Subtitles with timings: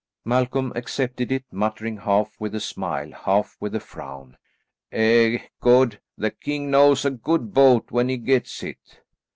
[0.25, 4.35] Malcolm accepted it, muttering half with a smile, half with a frown,
[4.91, 9.01] "E god, the king knows a good boat when he gets it."